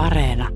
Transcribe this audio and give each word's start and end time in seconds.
Areena. 0.00 0.48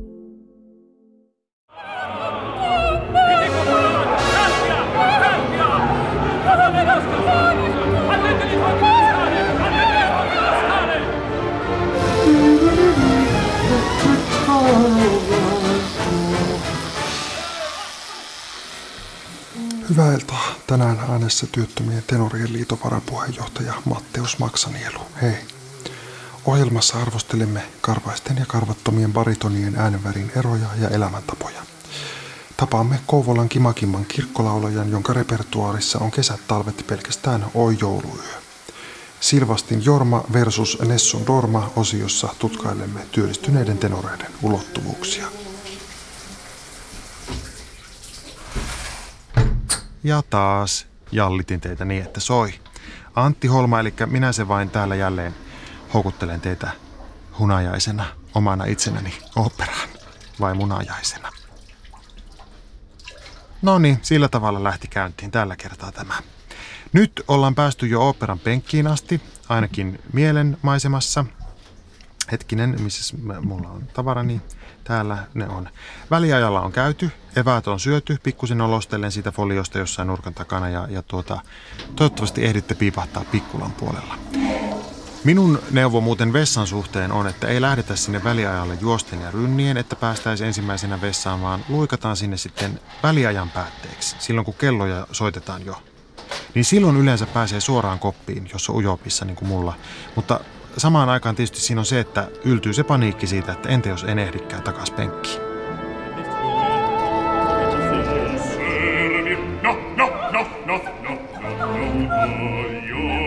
Hyvää 19.88 20.14
iltaa. 20.14 20.54
Tänään 20.66 20.98
äänessä 21.11 21.46
työttömien 21.52 22.02
tenorien 22.06 22.52
liiton 22.52 22.79
varapuheenjohtaja 22.84 23.74
Matteus 23.84 24.38
Maksanielu. 24.38 24.98
Hei. 25.22 25.54
Ohjelmassa 26.46 27.02
arvostelemme 27.02 27.62
karvaisten 27.80 28.36
ja 28.36 28.46
karvattomien 28.46 29.12
baritonien 29.12 29.76
äänenvärin 29.76 30.32
eroja 30.36 30.67
ja 30.80 30.89
elämäntapoja. 30.89 31.62
Tapaamme 32.57 33.01
Kouvolan 33.07 33.48
Kimakimman 33.48 34.05
kirkkolaulajan, 34.05 34.91
jonka 34.91 35.12
repertuaarissa 35.12 35.98
on 35.98 36.11
kesät 36.11 36.41
talvet 36.48 36.84
pelkästään 36.87 37.47
Oi 37.55 37.77
jouluyö. 37.80 38.33
Silvastin 39.20 39.84
Jorma 39.84 40.25
versus 40.33 40.79
Nessun 40.89 41.27
Dorma 41.27 41.70
osiossa 41.77 42.29
tutkailemme 42.39 43.01
työllistyneiden 43.12 43.79
tenoreiden 43.79 44.33
ulottuvuuksia. 44.42 45.27
Ja 50.03 50.23
taas 50.31 50.87
jallitin 51.12 51.61
teitä 51.61 51.84
niin, 51.84 52.03
että 52.03 52.20
soi. 52.20 52.55
Antti 53.15 53.48
Holma, 53.48 53.81
eli 53.81 53.95
minä 54.06 54.33
se 54.33 54.48
vain 54.48 54.70
täällä 54.70 54.95
jälleen 54.95 55.34
houkuttelen 55.95 56.41
teitä 56.41 56.71
hunajaisena 57.39 58.05
omana 58.34 58.65
itsenäni 58.65 59.15
operaan 59.37 59.89
vai 60.41 60.55
munajaisena. 60.55 61.29
No 63.62 63.78
niin, 63.78 63.98
sillä 64.03 64.28
tavalla 64.28 64.65
lähti 64.65 64.89
käyntiin 64.89 65.31
tällä 65.31 65.56
kertaa 65.56 65.92
tämä. 65.92 66.15
Nyt 66.92 67.25
ollaan 67.28 67.55
päästy 67.55 67.87
jo 67.87 68.09
operan 68.09 68.39
penkkiin 68.39 68.87
asti, 68.87 69.20
ainakin 69.48 70.00
mielen 70.12 70.56
maisemassa. 70.62 71.25
Hetkinen, 72.33 72.77
missä 72.81 73.17
mulla 73.41 73.69
on 73.69 73.87
tavarani? 73.95 74.41
Täällä 74.84 75.19
ne 75.34 75.48
on. 75.48 75.69
Väliajalla 76.11 76.61
on 76.61 76.72
käyty, 76.72 77.11
eväät 77.37 77.69
on 77.69 77.81
syöty, 77.81 78.19
pikkusen 78.22 78.61
olostellen 78.61 79.12
siitä 79.12 79.33
foliosta 79.33 79.78
jossain 79.78 80.09
nurkan 80.09 80.34
takana 80.34 80.69
ja, 80.69 80.87
ja 80.91 81.03
tuota, 81.03 81.41
toivottavasti 81.97 82.45
ehditte 82.45 82.75
piipahtaa 82.75 83.25
pikkulan 83.31 83.72
puolella. 83.72 84.19
Minun 85.25 85.62
neuvo 85.70 86.00
muuten 86.00 86.33
vessan 86.33 86.67
suhteen 86.67 87.12
on, 87.12 87.27
että 87.27 87.47
ei 87.47 87.61
lähdetä 87.61 87.97
sinne 87.97 88.25
väliajalle 88.25 88.78
juosten 88.80 89.20
ja 89.20 89.31
rynnien, 89.31 89.77
että 89.77 89.97
päästäisiin 89.97 90.47
ensimmäisenä 90.47 91.00
vessaan, 91.00 91.42
vaan 91.42 91.64
luikataan 91.69 92.16
sinne 92.16 92.36
sitten 92.36 92.81
väliajan 93.03 93.50
päätteeksi, 93.50 94.16
silloin 94.19 94.44
kun 94.44 94.55
kelloja 94.55 95.06
soitetaan 95.12 95.66
jo. 95.66 95.83
Niin 96.55 96.64
silloin 96.64 96.97
yleensä 96.97 97.27
pääsee 97.27 97.61
suoraan 97.61 97.98
koppiin, 97.98 98.48
jos 98.53 98.70
on 98.70 98.77
ujopissa 98.77 99.25
niin 99.25 99.36
kuin 99.36 99.48
mulla. 99.48 99.75
Mutta 100.16 100.41
samaan 100.77 101.08
aikaan 101.08 101.36
tietysti 101.36 101.61
siinä 101.61 101.81
on 101.81 101.86
se, 101.86 102.00
että 102.00 102.28
yltyy 102.44 102.72
se 102.72 102.84
paniikki 102.84 103.27
siitä, 103.27 103.53
että 103.53 103.69
entä 103.69 103.88
jos 103.88 104.05
en 104.05 104.19
ehdikään 104.19 104.62
takas 104.62 104.91
penkkiin. 104.91 105.41
No, 109.62 109.77
no, 109.97 110.06
no, 110.33 110.47
no, 110.66 110.81
no, 111.03 111.19
no, 111.42 111.66
no, 111.66 111.77
io 112.88 113.23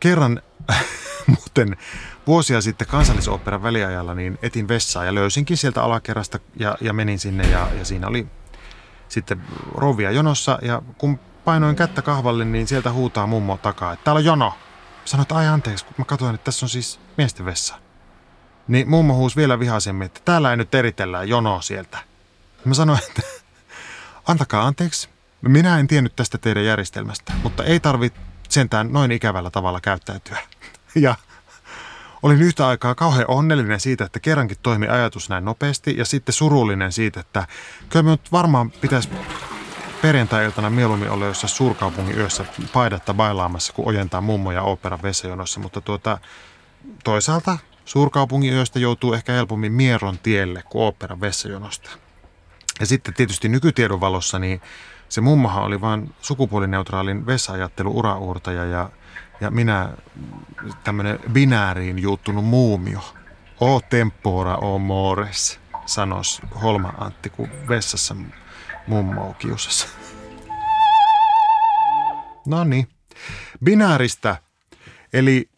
Kerran 0.00 0.42
muuten 1.26 1.76
vuosia 2.26 2.60
sitten 2.60 2.88
kansallisoopperan 2.88 3.62
väliajalla 3.62 4.14
niin 4.14 4.38
etin 4.42 4.68
vessaa 4.68 5.04
ja 5.04 5.14
löysinkin 5.14 5.56
sieltä 5.56 5.82
alakerrasta 5.82 6.38
ja, 6.56 6.76
ja 6.80 6.92
menin 6.92 7.18
sinne 7.18 7.50
ja, 7.50 7.68
ja 7.78 7.84
siinä 7.84 8.06
oli 8.06 8.26
sitten 9.08 9.42
rouvia 9.74 10.10
jonossa 10.10 10.58
ja 10.62 10.82
kun 10.98 11.20
painoin 11.44 11.76
kättä 11.76 12.02
kahvalle, 12.02 12.44
niin 12.44 12.68
sieltä 12.68 12.92
huutaa 12.92 13.26
mummo 13.26 13.56
takaa, 13.62 13.92
että 13.92 14.04
täällä 14.04 14.18
on 14.18 14.24
jono. 14.24 14.54
Sanoin, 15.04 15.22
että 15.22 15.34
ai 15.34 15.46
anteeksi, 15.46 15.84
kun 15.84 15.94
mä 15.98 16.04
katsoin, 16.04 16.34
että 16.34 16.44
tässä 16.44 16.66
on 16.66 16.70
siis 16.70 17.00
miesten 17.16 17.46
vessa. 17.46 17.74
Niin 18.68 18.90
mummo 18.90 19.14
huusi 19.14 19.36
vielä 19.36 19.58
vihaisemmin, 19.58 20.06
että 20.06 20.20
täällä 20.24 20.50
ei 20.50 20.56
nyt 20.56 20.74
eritellään 20.74 21.28
jonoa 21.28 21.60
sieltä. 21.60 21.98
Mä 22.64 22.74
sanoin, 22.74 22.98
että 23.08 23.22
antakaa 24.28 24.66
anteeksi. 24.66 25.08
Minä 25.42 25.78
en 25.78 25.86
tiennyt 25.86 26.16
tästä 26.16 26.38
teidän 26.38 26.64
järjestelmästä, 26.64 27.32
mutta 27.42 27.64
ei 27.64 27.80
tarvitse 27.80 28.20
sentään 28.48 28.92
noin 28.92 29.12
ikävällä 29.12 29.50
tavalla 29.50 29.80
käyttäytyä. 29.80 30.38
Ja 30.94 31.14
olin 32.22 32.42
yhtä 32.42 32.68
aikaa 32.68 32.94
kauhean 32.94 33.24
onnellinen 33.28 33.80
siitä, 33.80 34.04
että 34.04 34.20
kerrankin 34.20 34.56
toimi 34.62 34.88
ajatus 34.88 35.28
näin 35.28 35.44
nopeasti 35.44 35.96
ja 35.96 36.04
sitten 36.04 36.32
surullinen 36.32 36.92
siitä, 36.92 37.20
että 37.20 37.46
kyllä 37.88 38.10
nyt 38.10 38.32
varmaan 38.32 38.70
pitäisi 38.70 39.08
perjantai-iltana 40.02 40.70
mieluummin 40.70 41.10
olla 41.10 41.26
jossain 41.26 41.50
suurkaupungin 41.50 42.18
yössä 42.18 42.44
paidatta 42.72 43.14
bailaamassa, 43.14 43.72
kun 43.72 43.88
ojentaa 43.88 44.20
mummoja 44.20 44.62
operan 44.62 45.02
vessajonossa, 45.02 45.60
mutta 45.60 45.80
tuota, 45.80 46.18
toisaalta 47.04 47.58
suurkaupungin 47.84 48.54
yöstä 48.54 48.78
joutuu 48.78 49.12
ehkä 49.12 49.32
helpommin 49.32 49.72
Mieron 49.72 50.18
tielle 50.18 50.62
kuin 50.62 50.84
operan 50.84 51.20
vessajonosta. 51.20 51.90
Ja 52.80 52.86
sitten 52.86 53.14
tietysti 53.14 53.48
nykytiedon 53.48 54.00
valossa, 54.00 54.38
niin 54.38 54.60
se 55.08 55.20
mummahan 55.20 55.64
oli 55.64 55.80
vain 55.80 56.14
sukupuolineutraalin 56.22 57.26
vessa-ajattelu 57.26 57.98
urauurtaja 57.98 58.64
ja, 58.64 58.90
ja 59.40 59.50
minä 59.50 59.92
tämmöinen 60.84 61.18
binääriin 61.32 61.98
juuttunut 61.98 62.44
muumio. 62.44 63.00
O 63.60 63.80
tempora 63.80 64.56
o 64.56 64.78
mores, 64.78 65.60
sanos 65.86 66.42
Holma 66.62 66.94
Antti, 66.98 67.30
kun 67.30 67.48
vessassa 67.68 68.16
mummo 68.86 69.34
kiusassa. 69.38 69.88
No 72.46 72.64
niin. 72.64 72.88
Binääristä, 73.64 74.36
eli 75.12 75.50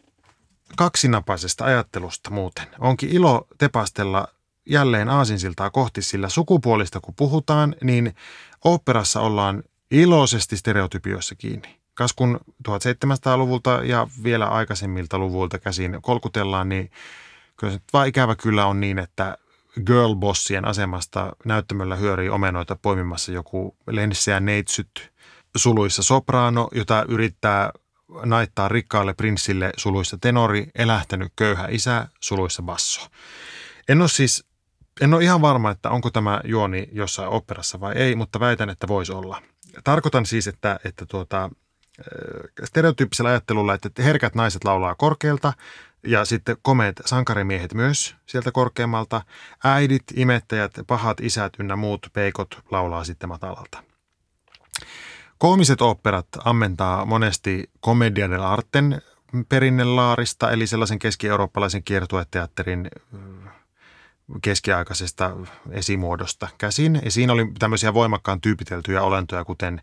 kaksinapaisesta 0.77 1.65
ajattelusta 1.65 2.29
muuten. 2.29 2.67
Onkin 2.79 3.09
ilo 3.09 3.47
tepastella 3.57 4.27
jälleen 4.71 5.09
aasinsiltaa 5.09 5.69
kohti, 5.69 6.01
sillä 6.01 6.29
sukupuolista 6.29 6.99
kun 6.99 7.13
puhutaan, 7.17 7.75
niin 7.83 8.15
oopperassa 8.63 9.21
ollaan 9.21 9.63
iloisesti 9.91 10.57
stereotypioissa 10.57 11.35
kiinni. 11.35 11.81
Kas 11.93 12.13
kun 12.13 12.39
1700-luvulta 12.69 13.81
ja 13.83 14.07
vielä 14.23 14.47
aikaisemmilta 14.47 15.19
luvuilta 15.19 15.59
käsin 15.59 15.97
kolkutellaan, 16.01 16.69
niin 16.69 16.91
kyllä 17.57 17.73
se 17.73 17.79
vaan 17.93 18.07
ikävä 18.07 18.35
kyllä 18.35 18.65
on 18.65 18.79
niin, 18.79 18.99
että 18.99 19.37
girlbossien 19.85 20.65
asemasta 20.65 21.35
näyttämöllä 21.45 21.95
hyörii 21.95 22.29
omenoita 22.29 22.77
poimimassa 22.81 23.31
joku 23.31 23.75
lenssiä 23.87 24.39
neitsyt 24.39 25.11
suluissa 25.57 26.03
soprano, 26.03 26.67
jota 26.71 27.05
yrittää 27.07 27.71
naittaa 28.25 28.67
rikkaalle 28.67 29.13
prinssille 29.13 29.73
suluissa 29.77 30.17
tenori, 30.21 30.67
elähtänyt 30.75 31.33
köyhä 31.35 31.67
isä 31.71 32.07
suluissa 32.19 32.61
basso. 32.61 33.07
En 33.89 34.01
ole 34.01 34.09
siis, 34.09 34.45
en 35.01 35.13
ole 35.13 35.23
ihan 35.23 35.41
varma, 35.41 35.71
että 35.71 35.89
onko 35.89 36.09
tämä 36.09 36.41
juoni 36.43 36.87
jossain 36.91 37.29
operassa 37.29 37.79
vai 37.79 37.93
ei, 37.95 38.15
mutta 38.15 38.39
väitän, 38.39 38.69
että 38.69 38.87
voisi 38.87 39.11
olla. 39.11 39.41
Tarkoitan 39.83 40.25
siis, 40.25 40.47
että, 40.47 40.79
että 40.85 41.05
tuota, 41.05 41.49
stereotyyppisellä 42.63 43.29
ajattelulla, 43.29 43.73
että 43.73 44.03
herkät 44.03 44.35
naiset 44.35 44.63
laulaa 44.63 44.95
korkealta, 44.95 45.53
ja 46.07 46.25
sitten 46.25 46.57
komeet 46.61 47.01
sankarimiehet 47.05 47.73
myös 47.73 48.15
sieltä 48.25 48.51
korkeammalta. 48.51 49.21
Äidit, 49.63 50.03
imettäjät, 50.15 50.71
pahat 50.87 51.19
isät 51.19 51.53
ynnä 51.59 51.75
muut 51.75 52.07
peikot 52.13 52.59
laulaa 52.71 53.03
sitten 53.03 53.29
matalalta. 53.29 53.83
Koomiset 55.37 55.81
oopperat 55.81 56.27
ammentaa 56.45 57.05
monesti 57.05 57.69
commedia 57.85 58.27
dell'arten 58.27 59.01
perinnelaarista, 59.49 60.51
eli 60.51 60.67
sellaisen 60.67 60.99
keski-eurooppalaisen 60.99 61.83
kiertueteatterin 61.83 62.89
keskiaikaisesta 64.41 65.31
esimuodosta 65.71 66.47
käsin. 66.57 67.01
Ja 67.03 67.11
siinä 67.11 67.33
oli 67.33 67.51
tämmöisiä 67.59 67.93
voimakkaan 67.93 68.41
tyypiteltyjä 68.41 69.01
olentoja, 69.01 69.45
kuten 69.45 69.81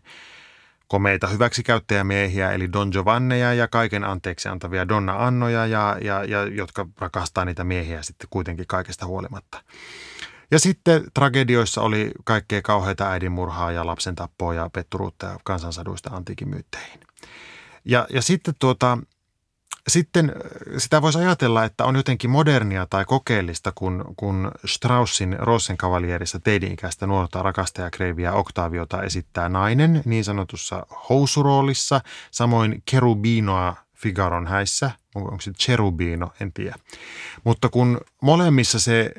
komeita 0.87 1.27
hyväksikäyttäjämiehiä, 1.27 2.51
eli 2.51 2.73
Don 2.73 2.89
Giovanneja 2.91 3.53
ja 3.53 3.67
kaiken 3.67 4.03
anteeksi 4.03 4.49
antavia 4.49 4.87
Donna 4.87 5.27
Annoja, 5.27 5.65
ja, 5.65 5.97
ja, 6.01 6.23
ja, 6.23 6.43
jotka 6.43 6.87
rakastaa 6.99 7.45
niitä 7.45 7.63
miehiä 7.63 8.01
sitten 8.01 8.27
kuitenkin 8.29 8.67
kaikesta 8.67 9.05
huolimatta. 9.05 9.61
Ja 10.51 10.59
sitten 10.59 11.03
tragedioissa 11.13 11.81
oli 11.81 12.11
kaikkea 12.23 12.61
kauheita 12.61 13.09
äidinmurhaa 13.09 13.71
ja 13.71 13.85
lapsen 13.85 14.15
tappoa 14.15 14.53
ja 14.53 14.69
petturuutta 14.73 15.25
ja 15.25 15.37
kansansaduista 15.43 16.09
antiikin 16.09 16.49
myytteihin. 16.49 16.99
Ja, 17.85 18.07
ja 18.13 18.21
sitten 18.21 18.53
tuota, 18.59 18.97
sitten 19.87 20.33
sitä 20.77 21.01
voisi 21.01 21.19
ajatella, 21.19 21.63
että 21.63 21.85
on 21.85 21.95
jotenkin 21.95 22.29
modernia 22.29 22.87
tai 22.89 23.05
kokeellista, 23.05 23.71
kun, 23.75 24.13
kun 24.17 24.51
Straussin 24.65 25.35
Rosenkavalierissa 25.39 26.39
teini-ikäistä 26.39 27.07
nuorta 27.07 27.41
rakastajakreiviä 27.43 28.33
Octaviota 28.33 29.03
esittää 29.03 29.49
nainen 29.49 30.01
niin 30.05 30.23
sanotussa 30.23 30.85
housuroolissa, 31.09 32.01
samoin 32.31 32.83
Kerubinoa 32.91 33.75
Figaron 33.95 34.47
häissä 34.47 34.91
onko, 35.15 35.37
se 35.41 35.51
Cherubino, 35.53 36.33
en 36.41 36.53
tiedä. 36.53 36.75
Mutta 37.43 37.69
kun 37.69 38.01
molemmissa 38.21 38.79
se 38.79 39.11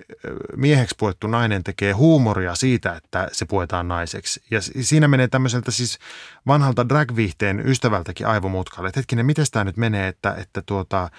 mieheksi 0.56 0.94
puettu 0.98 1.26
nainen 1.26 1.64
tekee 1.64 1.92
huumoria 1.92 2.54
siitä, 2.54 2.96
että 2.96 3.28
se 3.32 3.44
puetaan 3.44 3.88
naiseksi. 3.88 4.42
Ja 4.50 4.60
siinä 4.60 5.08
menee 5.08 5.28
tämmöiseltä 5.28 5.70
siis 5.70 5.98
vanhalta 6.46 6.88
dragviihteen 6.88 7.68
ystävältäkin 7.68 8.26
aivomutkalle. 8.26 8.88
Että 8.88 9.00
hetkinen, 9.00 9.26
miten 9.26 9.46
tämä 9.52 9.64
nyt 9.64 9.76
menee, 9.76 10.08
että, 10.08 10.34
että, 10.38 10.62
tuota, 10.62 11.10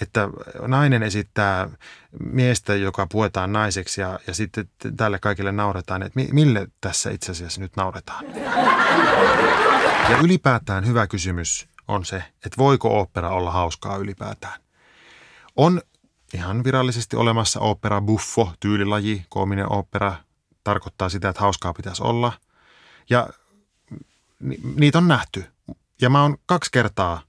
että 0.00 0.28
nainen 0.66 1.02
esittää 1.02 1.68
miestä, 2.32 2.74
joka 2.74 3.06
puetaan 3.06 3.52
naiseksi 3.52 4.00
ja, 4.00 4.20
ja 4.26 4.34
sitten 4.34 4.68
tälle 4.96 5.18
kaikille 5.18 5.52
nauretaan. 5.52 6.02
Että 6.02 6.20
mille 6.32 6.68
tässä 6.80 7.10
itse 7.10 7.32
asiassa 7.32 7.60
nyt 7.60 7.76
nauretaan? 7.76 8.24
Ja 10.10 10.18
ylipäätään 10.22 10.86
hyvä 10.86 11.06
kysymys 11.06 11.70
on 11.90 12.04
se, 12.04 12.16
että 12.16 12.56
voiko 12.58 13.00
opera 13.00 13.30
olla 13.30 13.50
hauskaa 13.50 13.96
ylipäätään. 13.96 14.60
On 15.56 15.80
ihan 16.34 16.64
virallisesti 16.64 17.16
olemassa 17.16 17.60
opera 17.60 18.00
buffo, 18.00 18.52
tyylilaji, 18.60 19.24
koominen 19.28 19.72
opera, 19.72 20.16
tarkoittaa 20.64 21.08
sitä, 21.08 21.28
että 21.28 21.40
hauskaa 21.40 21.72
pitäisi 21.72 22.02
olla. 22.02 22.32
Ja 23.10 23.28
niitä 24.74 24.98
on 24.98 25.08
nähty. 25.08 25.44
Ja 26.00 26.10
mä 26.10 26.22
oon 26.22 26.36
kaksi 26.46 26.70
kertaa, 26.72 27.22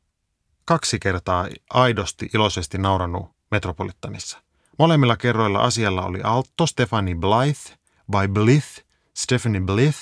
kaksi 0.65 0.99
kertaa 0.99 1.47
aidosti, 1.69 2.29
iloisesti 2.33 2.77
naurannut 2.77 3.31
Metropolitanissa. 3.51 4.41
Molemmilla 4.79 5.17
kerroilla 5.17 5.59
asialla 5.59 6.05
oli 6.05 6.21
altto 6.23 6.67
Stephanie 6.67 7.15
Blythe 7.15 7.77
vai 8.11 8.27
Blith, 8.27 8.67
Stephanie 9.13 9.61
Blith, 9.61 9.99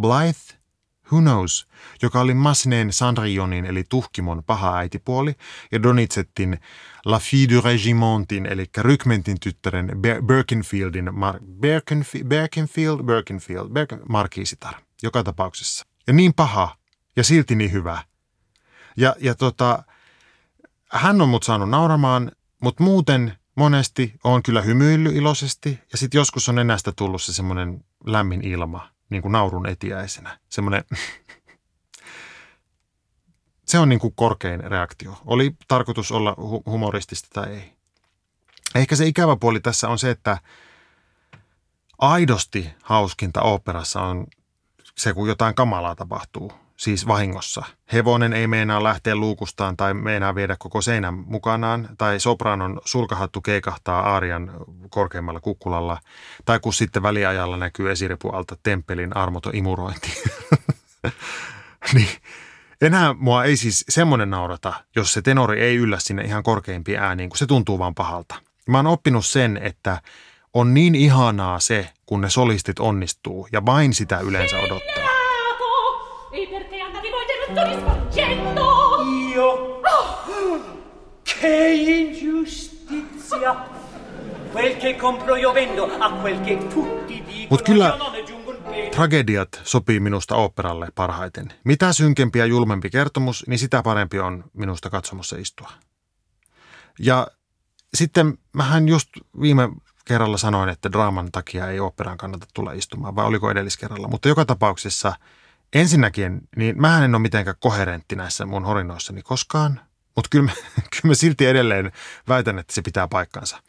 Blythe 0.00 0.55
Who 1.12 1.20
Knows, 1.20 1.68
joka 2.02 2.20
oli 2.20 2.34
Masneen 2.34 2.92
Sandrionin 2.92 3.66
eli 3.66 3.84
Tuhkimon 3.88 4.44
paha 4.44 4.76
äitipuoli 4.76 5.34
ja 5.72 5.82
Donizettin 5.82 6.60
La 7.04 7.18
Fille 7.18 7.54
du 7.54 7.60
Regimentin 7.60 8.46
eli 8.46 8.66
Rykmentin 8.78 9.36
tyttären 9.40 9.90
Birkenfieldin 10.26 11.08
Mar- 11.08 11.40
Birkenf- 11.40 12.24
Birkenfield, 12.28 13.02
Birkenfield, 13.02 13.68
Birken, 13.68 14.00
markiisitar 14.08 14.74
joka 15.02 15.24
tapauksessa. 15.24 15.86
Ja 16.06 16.12
niin 16.12 16.34
paha 16.34 16.76
ja 17.16 17.24
silti 17.24 17.54
niin 17.54 17.72
hyvä. 17.72 18.02
Ja, 18.96 19.14
ja 19.20 19.34
tota, 19.34 19.82
hän 20.92 21.20
on 21.20 21.28
mut 21.28 21.42
saanut 21.42 21.70
nauramaan, 21.70 22.32
mutta 22.62 22.82
muuten 22.82 23.32
monesti 23.56 24.14
on 24.24 24.42
kyllä 24.42 24.62
hymyillyt 24.62 25.16
iloisesti 25.16 25.78
ja 25.92 25.98
sitten 25.98 26.18
joskus 26.18 26.48
on 26.48 26.58
enää 26.58 26.76
tullut 26.96 27.22
se 27.22 27.32
semmoinen 27.32 27.84
lämmin 28.06 28.44
ilma– 28.44 28.88
niin 29.10 29.22
kuin 29.22 29.32
naurun 29.32 29.68
etiäisenä. 29.68 30.38
Semmoinen, 30.48 30.84
se 33.68 33.78
on 33.78 33.88
niin 33.88 33.98
kuin 33.98 34.14
korkein 34.16 34.60
reaktio. 34.60 35.18
Oli 35.24 35.56
tarkoitus 35.68 36.12
olla 36.12 36.36
hu- 36.38 36.62
humoristista 36.70 37.28
tai 37.32 37.52
ei. 37.52 37.76
Ehkä 38.74 38.96
se 38.96 39.06
ikävä 39.06 39.36
puoli 39.36 39.60
tässä 39.60 39.88
on 39.88 39.98
se, 39.98 40.10
että 40.10 40.38
aidosti 41.98 42.70
hauskinta 42.82 43.42
operassa 43.42 44.02
on 44.02 44.26
se, 44.96 45.14
kun 45.14 45.28
jotain 45.28 45.54
kamalaa 45.54 45.94
tapahtuu, 45.94 46.52
siis 46.76 47.06
vahingossa. 47.06 47.64
Hevonen 47.92 48.32
ei 48.32 48.46
meinaa 48.46 48.82
lähteä 48.82 49.16
luukustaan 49.16 49.76
tai 49.76 49.94
meinaa 49.94 50.34
viedä 50.34 50.56
koko 50.58 50.82
seinän 50.82 51.14
mukanaan, 51.14 51.88
tai 51.98 52.20
sopranon 52.20 52.80
sulkahattu 52.84 53.40
keikahtaa 53.40 54.00
aarian 54.00 54.52
korkeimmalla 54.90 55.40
kukkulalla, 55.40 55.98
tai 56.44 56.60
kun 56.60 56.74
sitten 56.74 57.02
väliajalla 57.02 57.56
näkyy 57.56 57.90
esiripualta 57.90 58.56
temppelin 58.62 59.16
armoto 59.16 59.50
imurointi. 59.52 60.22
niin 61.94 62.08
enää 62.80 63.14
mua 63.14 63.44
ei 63.44 63.56
siis 63.56 63.84
semmoinen 63.88 64.30
naurata, 64.30 64.72
jos 64.96 65.12
se 65.12 65.22
tenori 65.22 65.60
ei 65.60 65.76
yllä 65.76 65.98
sinne 65.98 66.22
ihan 66.22 66.42
korkeimpiin 66.42 66.98
ääniin, 66.98 67.30
kun 67.30 67.38
se 67.38 67.46
tuntuu 67.46 67.78
vaan 67.78 67.94
pahalta. 67.94 68.34
Mä 68.68 68.78
oon 68.78 68.86
oppinut 68.86 69.26
sen, 69.26 69.56
että 69.62 70.00
on 70.54 70.74
niin 70.74 70.94
ihanaa 70.94 71.60
se, 71.60 71.90
kun 72.06 72.20
ne 72.20 72.30
solistit 72.30 72.78
onnistuu, 72.78 73.48
ja 73.52 73.66
vain 73.66 73.94
sitä 73.94 74.18
yleensä 74.18 74.58
odottaa. 74.58 75.05
Io? 79.34 79.80
Che 81.24 81.74
ingiustizia! 81.74 83.54
Quel 84.52 84.76
che 84.76 84.94
compro 84.94 85.36
io 85.36 85.52
vendo 85.52 85.84
a 86.00 86.12
quel 86.20 86.40
che 86.44 86.56
tutti 86.56 87.24
dicono. 87.26 87.46
Mut 87.50 87.62
kyllä 87.62 87.98
tragediat 88.90 89.60
sopii 89.62 90.00
minusta 90.00 90.34
operalle 90.34 90.88
parhaiten. 90.94 91.52
Mitä 91.64 91.92
synkempi 91.92 92.38
ja 92.38 92.46
julmempi 92.46 92.90
kertomus, 92.90 93.44
niin 93.46 93.58
sitä 93.58 93.82
parempi 93.82 94.20
on 94.20 94.44
minusta 94.52 94.90
katsomossa 94.90 95.36
istua. 95.36 95.70
Ja 96.98 97.26
sitten 97.94 98.38
mähän 98.52 98.88
just 98.88 99.08
viime 99.40 99.68
kerralla 100.04 100.38
sanoin, 100.38 100.68
että 100.68 100.92
draaman 100.92 101.32
takia 101.32 101.68
ei 101.70 101.80
operaan 101.80 102.18
kannata 102.18 102.46
tulla 102.54 102.72
istumaan, 102.72 103.16
vai 103.16 103.26
oliko 103.26 103.50
edelliskerralla. 103.50 104.08
Mutta 104.08 104.28
joka 104.28 104.44
tapauksessa– 104.44 105.12
Ensinnäkin, 105.72 106.40
niin 106.56 106.80
mä 106.80 107.04
en 107.04 107.14
ole 107.14 107.22
mitenkään 107.22 107.56
koherentti 107.60 108.16
näissä 108.16 108.46
mun 108.46 108.64
horinoissani 108.64 109.22
koskaan, 109.22 109.80
mutta 110.16 110.28
kyllä, 110.30 110.52
kyllä 110.92 111.04
mä 111.04 111.14
silti 111.14 111.46
edelleen 111.46 111.92
väitän, 112.28 112.58
että 112.58 112.74
se 112.74 112.82
pitää 112.82 113.08
paikkansa. 113.08 113.62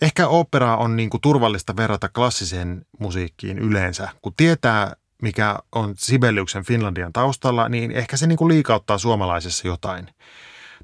Ehkä 0.00 0.28
opera 0.28 0.76
on 0.76 0.96
niin 0.96 1.10
kuin 1.10 1.20
turvallista 1.20 1.76
verrata 1.76 2.08
klassiseen 2.08 2.86
musiikkiin 2.98 3.58
yleensä. 3.58 4.08
Kun 4.22 4.34
tietää, 4.36 4.96
mikä 5.22 5.58
on 5.72 5.94
Sibeliuksen 5.96 6.64
Finlandian 6.64 7.12
taustalla, 7.12 7.68
niin 7.68 7.90
ehkä 7.90 8.16
se 8.16 8.26
niin 8.26 8.38
kuin 8.38 8.48
liikauttaa 8.48 8.98
suomalaisessa 8.98 9.68
jotain. 9.68 10.08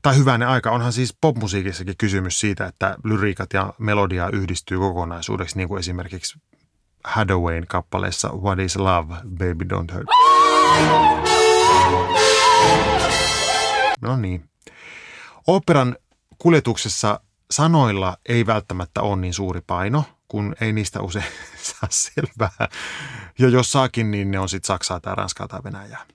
Tai 0.03 0.17
hyvänä 0.17 0.49
aika, 0.49 0.71
onhan 0.71 0.93
siis 0.93 1.17
popmusiikissakin 1.21 1.95
kysymys 1.99 2.41
siitä, 2.41 2.67
että 2.67 2.97
lyriikat 3.05 3.53
ja 3.53 3.73
melodia 3.79 4.31
yhdistyy 4.33 4.79
kokonaisuudeksi, 4.79 5.57
niin 5.57 5.69
kuin 5.69 5.79
esimerkiksi 5.79 6.39
Hadawayn 7.05 7.67
kappaleessa 7.67 8.29
What 8.29 8.59
is 8.59 8.77
Love, 8.77 9.15
Baby 9.15 9.65
Don't 9.65 9.95
Hurt. 9.95 10.07
No 14.01 14.17
niin. 14.17 14.45
Operan 15.47 15.97
kuljetuksessa 16.39 17.21
sanoilla 17.51 18.17
ei 18.29 18.47
välttämättä 18.47 19.03
ole 19.03 19.17
niin 19.17 19.35
suuri 19.35 19.61
paino, 19.67 20.05
kun 20.29 20.55
ei 20.61 20.73
niistä 20.73 21.01
usein 21.01 21.25
saa 21.63 21.89
selvää. 21.91 22.69
Ja 23.39 23.49
jos 23.49 23.73
saakin, 23.73 24.11
niin 24.11 24.31
ne 24.31 24.39
on 24.39 24.49
sitten 24.49 24.67
Saksaa 24.67 25.01
tai 25.01 25.15
Ranskaa 25.15 25.49
tai 25.49 25.61
Venäjää. 25.65 26.07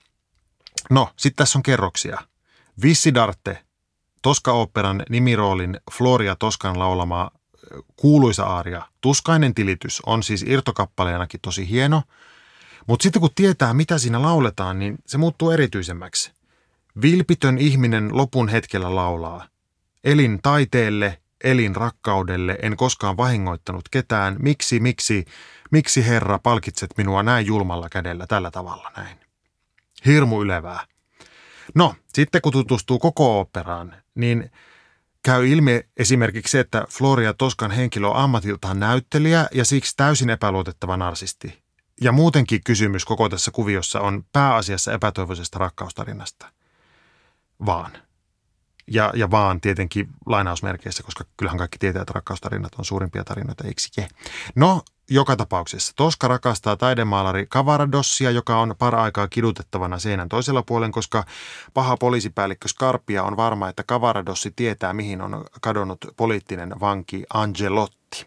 No, 0.90 1.08
sitten 1.16 1.36
tässä 1.36 1.58
on 1.58 1.62
kerroksia. 1.62 2.18
Vissidarte, 2.82 3.66
Toska-operan 4.22 5.02
nimiroolin 5.10 5.80
Floria 5.92 6.36
Toskan 6.36 6.78
laulama 6.78 7.30
kuuluisa 7.96 8.44
aaria, 8.44 8.82
Tuskainen 9.00 9.54
tilitys, 9.54 10.02
on 10.06 10.22
siis 10.22 10.42
irtokappaleenakin 10.42 11.40
tosi 11.40 11.70
hieno, 11.70 12.02
mutta 12.86 13.02
sitten 13.02 13.20
kun 13.20 13.30
tietää, 13.34 13.74
mitä 13.74 13.98
siinä 13.98 14.22
lauletaan, 14.22 14.78
niin 14.78 14.98
se 15.06 15.18
muuttuu 15.18 15.50
erityisemmäksi. 15.50 16.32
Vilpitön 17.02 17.58
ihminen 17.58 18.16
lopun 18.16 18.48
hetkellä 18.48 18.94
laulaa. 18.94 19.48
Elin 20.04 20.38
taiteelle, 20.42 21.20
elin 21.44 21.76
rakkaudelle, 21.76 22.58
en 22.62 22.76
koskaan 22.76 23.16
vahingoittanut 23.16 23.88
ketään. 23.88 24.36
Miksi, 24.38 24.80
miksi, 24.80 25.24
miksi 25.70 26.06
Herra 26.06 26.38
palkitset 26.38 26.90
minua 26.96 27.22
näin 27.22 27.46
julmalla 27.46 27.88
kädellä 27.88 28.26
tällä 28.26 28.50
tavalla 28.50 28.92
näin? 28.96 29.16
Hirmu 30.06 30.42
ylevää. 30.42 30.86
No, 31.74 31.94
sitten 32.14 32.42
kun 32.42 32.52
tutustuu 32.52 32.98
koko 32.98 33.40
operaan, 33.40 33.96
niin 34.14 34.50
käy 35.26 35.48
ilmi 35.48 35.80
esimerkiksi 35.96 36.50
se, 36.50 36.60
että 36.60 36.86
Floria 36.90 37.34
Toskan 37.34 37.70
henkilö 37.70 38.08
on 38.08 38.16
ammatiltaan 38.16 38.80
näyttelijä 38.80 39.48
ja 39.52 39.64
siksi 39.64 39.96
täysin 39.96 40.30
epäluotettava 40.30 40.96
narsisti. 40.96 41.62
Ja 42.00 42.12
muutenkin 42.12 42.60
kysymys 42.64 43.04
koko 43.04 43.28
tässä 43.28 43.50
kuviossa 43.50 44.00
on 44.00 44.24
pääasiassa 44.32 44.92
epätoivoisesta 44.92 45.58
rakkaustarinasta. 45.58 46.46
Vaan. 47.66 48.05
Ja, 48.90 49.12
ja 49.14 49.30
vaan 49.30 49.60
tietenkin 49.60 50.08
lainausmerkeissä, 50.26 51.02
koska 51.02 51.24
kyllähän 51.36 51.58
kaikki 51.58 51.78
tietää, 51.78 52.02
että 52.02 52.12
rakkaustarinat 52.14 52.74
on 52.78 52.84
suurimpia 52.84 53.24
tarinoita, 53.24 53.64
eikö 53.64 54.12
No, 54.54 54.82
joka 55.10 55.36
tapauksessa. 55.36 55.92
Toska 55.96 56.28
rakastaa 56.28 56.76
taidemaalari 56.76 57.46
Kavaradossia, 57.46 58.30
joka 58.30 58.60
on 58.60 58.74
para-aikaa 58.78 59.28
kidutettavana 59.28 59.98
seinän 59.98 60.28
toisella 60.28 60.62
puolen, 60.62 60.92
koska 60.92 61.24
paha 61.74 61.96
poliisipäällikkö 61.96 62.68
Skarpia 62.68 63.22
on 63.22 63.36
varma, 63.36 63.68
että 63.68 63.82
Kavaradossi 63.86 64.52
tietää, 64.56 64.92
mihin 64.92 65.20
on 65.20 65.44
kadonnut 65.60 66.04
poliittinen 66.16 66.80
vanki 66.80 67.24
Angelotti. 67.34 68.24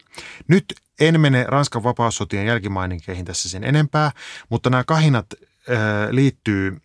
Nyt 0.48 0.66
en 1.00 1.22
mene 1.22 1.46
Ranskan 1.48 1.84
vapaussotien 1.84 2.46
jälkimaininkeihin 2.46 3.26
tässä 3.26 3.50
sen 3.50 3.64
enempää, 3.64 4.12
mutta 4.50 4.70
nämä 4.70 4.84
kahinat 4.84 5.26
äh, 5.34 5.78
liittyy 6.10 6.82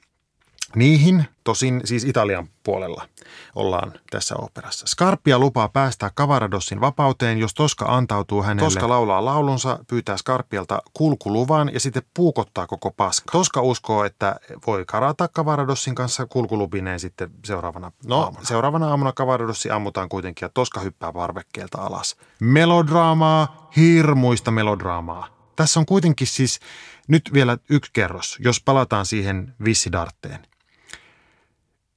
Niihin, 0.76 1.24
tosin 1.44 1.80
siis 1.84 2.04
Italian 2.04 2.48
puolella, 2.62 3.08
ollaan 3.54 3.92
tässä 4.10 4.34
operassa. 4.38 4.86
Scarpia 4.86 5.38
lupaa 5.38 5.68
päästää 5.68 6.10
Kavaradossin 6.14 6.80
vapauteen, 6.80 7.38
jos 7.38 7.54
Toska 7.54 7.84
antautuu 7.88 8.42
hänelle. 8.42 8.66
Toska 8.66 8.88
laulaa 8.88 9.24
laulunsa, 9.24 9.78
pyytää 9.86 10.16
Scarpialta 10.16 10.82
kulkuluvan 10.92 11.70
ja 11.74 11.80
sitten 11.80 12.02
puukottaa 12.14 12.66
koko 12.66 12.90
paska. 12.90 13.32
Toska 13.32 13.60
uskoo, 13.62 14.04
että 14.04 14.36
voi 14.66 14.84
karata 14.86 15.28
Kavaradossin 15.28 15.94
kanssa 15.94 16.26
kulkulupineen 16.26 17.00
sitten 17.00 17.30
seuraavana 17.44 17.92
No, 18.06 18.20
aamuna. 18.20 18.44
seuraavana 18.44 18.88
aamuna 18.88 19.12
Kavaradossi 19.12 19.70
ammutaan 19.70 20.08
kuitenkin 20.08 20.46
ja 20.46 20.50
Toska 20.54 20.80
hyppää 20.80 21.12
parvekkeelta 21.12 21.78
alas. 21.82 22.16
Melodraamaa, 22.40 23.68
hirmuista 23.76 24.50
melodraamaa. 24.50 25.26
Tässä 25.56 25.80
on 25.80 25.86
kuitenkin 25.86 26.26
siis 26.26 26.60
nyt 27.08 27.30
vielä 27.32 27.58
yksi 27.70 27.90
kerros, 27.92 28.36
jos 28.40 28.60
palataan 28.64 29.06
siihen 29.06 29.54
vissidartteen. 29.64 30.46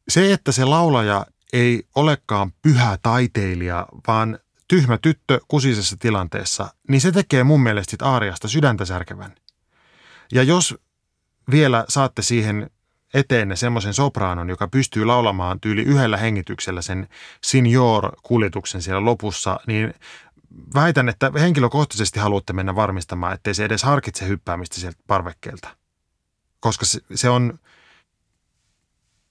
Se, 0.10 0.34
että 0.34 0.52
se 0.52 0.66
laulaja 0.66 1.26
ei 1.54 1.84
olekaan 1.96 2.52
pyhä 2.62 2.98
taiteilija, 3.02 3.88
vaan 4.08 4.40
tyhmä 4.68 4.98
tyttö 4.98 5.40
kusisessa 5.48 5.98
tilanteessa, 6.00 6.70
niin 6.90 7.02
se 7.02 7.12
tekee 7.12 7.44
mun 7.44 7.64
mielestä 7.64 7.92
sit 7.92 8.02
aariasta 8.02 8.48
sydäntä 8.48 8.86
särkevän. 8.86 9.36
Ja 10.32 10.44
jos 10.44 10.76
vielä 11.52 11.86
saatte 11.90 12.22
siihen 12.22 12.70
eteenne 13.14 13.56
semmoisen 13.56 13.94
sopraanon, 13.94 14.50
joka 14.50 14.68
pystyy 14.68 15.06
laulamaan 15.06 15.60
tyyli 15.60 15.82
yhdellä 15.82 16.18
hengityksellä 16.18 16.82
sen 16.82 17.08
senior-kuljetuksen 17.44 18.82
siellä 18.82 19.06
lopussa, 19.06 19.60
niin 19.68 19.94
väitän, 20.76 21.10
että 21.10 21.32
henkilökohtaisesti 21.40 22.20
haluatte 22.20 22.54
mennä 22.54 22.76
varmistamaan, 22.76 23.34
ettei 23.34 23.54
se 23.54 23.66
edes 23.66 23.84
harkitse 23.84 24.28
hyppäämistä 24.28 24.76
sieltä 24.76 25.00
parvekkeelta. 25.08 25.70
Koska 26.60 26.86
se, 26.86 27.00
se 27.16 27.30
on, 27.30 27.60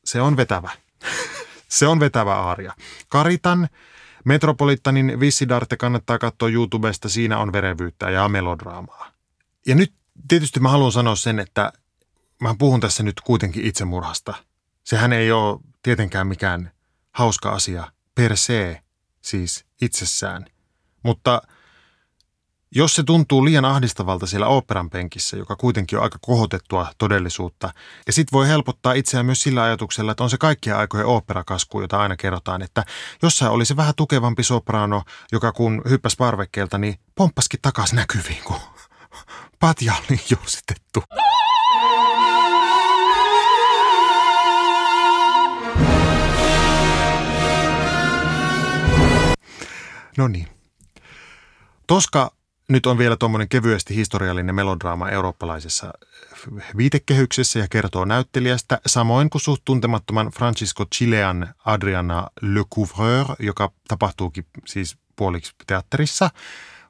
se 0.07 0.21
on 0.21 0.37
vetävä. 0.37 0.71
se 1.69 1.87
on 1.87 2.01
vetävä 2.01 2.35
aaria. 2.35 2.75
Karitan, 3.09 3.69
Metropolitanin 4.25 5.21
Vissidarte 5.21 5.77
kannattaa 5.77 6.19
katsoa 6.19 6.49
YouTubesta, 6.49 7.09
siinä 7.09 7.39
on 7.39 7.53
verevyyttä 7.53 8.11
ja 8.11 8.29
melodraamaa. 8.29 9.13
Ja 9.67 9.75
nyt 9.75 9.93
tietysti 10.29 10.61
mä 10.61 10.69
haluan 10.69 10.93
sanoa 10.93 11.17
sen, 11.17 11.39
että 11.39 11.73
mä 12.41 12.55
puhun 12.59 12.81
tässä 12.81 13.03
nyt 13.03 13.21
kuitenkin 13.21 13.65
itsemurhasta. 13.65 14.35
Sehän 14.85 15.13
ei 15.13 15.33
ole 15.33 15.61
tietenkään 15.83 16.27
mikään 16.27 16.71
hauska 17.13 17.51
asia 17.51 17.93
per 18.15 18.37
se, 18.37 18.81
siis 19.23 19.65
itsessään. 19.81 20.47
Mutta– 21.03 21.43
jos 22.77 22.95
se 22.95 23.03
tuntuu 23.03 23.45
liian 23.45 23.65
ahdistavalta 23.65 24.27
siellä 24.27 24.47
oopperan 24.47 24.91
penkissä, 24.91 25.37
joka 25.37 25.57
kuitenkin 25.57 25.99
on 25.99 26.05
aika 26.05 26.19
kohotettua 26.23 26.89
todellisuutta, 26.99 27.73
ja 28.07 28.13
sit 28.13 28.33
voi 28.33 28.49
helpottaa 28.49 28.93
itseään 28.93 29.27
myös 29.27 29.43
sillä 29.43 29.63
ajatuksella, 29.63 30.11
että 30.11 30.25
on 30.25 30.31
se 30.31 30.39
kaikkien 30.39 30.77
aikojen 30.77 31.07
oopperakasku, 31.07 31.81
jota 31.81 32.01
aina 32.01 32.17
kerrotaan, 32.17 32.63
että 32.63 32.85
jossain 33.23 33.53
olisi 33.53 33.77
vähän 33.77 33.95
tukevampi 33.97 34.43
soprano, 34.43 35.03
joka 35.33 35.53
kun 35.53 35.83
hyppäs 35.89 36.17
parvekkeelta, 36.17 36.79
niin 36.79 36.95
pomppaskin 37.15 37.61
takaisin 37.63 37.97
näkyviin, 37.97 38.45
kun 38.45 38.61
patja 39.61 39.95
oli 40.11 40.21
juusitettu. 40.31 41.03
No 50.19 50.29
niin. 50.29 50.49
Toska 51.87 52.36
nyt 52.69 52.87
on 52.87 52.99
vielä 52.99 53.17
tuommoinen 53.17 53.49
kevyesti 53.49 53.97
historiallinen 53.97 54.55
melodraama 54.55 55.11
eurooppalaisessa 55.11 55.93
viitekehyksessä 56.77 57.59
ja 57.59 57.69
kertoo 57.71 58.05
näyttelijästä, 58.05 58.81
samoin 58.87 59.31
kuin 59.31 59.43
suht 59.43 59.63
tuntemattoman 59.65 60.27
Francisco 60.27 60.87
Chilean 60.95 61.55
Adriana 61.65 62.27
Le 62.43 62.65
Couvreur, 62.75 63.27
joka 63.39 63.73
tapahtuukin 63.89 64.47
siis 64.67 64.97
puoliksi 65.17 65.53
teatterissa, 65.67 66.31